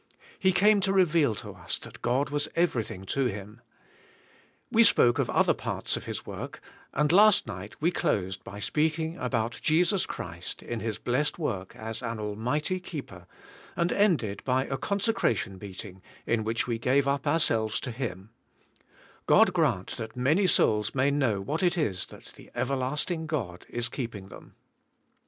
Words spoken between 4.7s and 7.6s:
We spoke of other parts of His work, and last